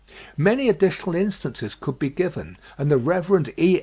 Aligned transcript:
Many 0.37 0.67
additional 0.67 1.13
instances 1.13 1.75
could 1.75 1.99
be 1.99 2.09
given; 2.09 2.57
and 2.75 2.89
the 2.89 2.97
Rev. 2.97 3.53
E. 3.55 3.79